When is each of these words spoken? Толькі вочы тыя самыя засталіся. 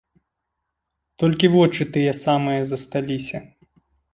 Толькі 1.23 1.51
вочы 1.55 1.81
тыя 1.99 2.17
самыя 2.23 2.61
засталіся. 2.73 3.37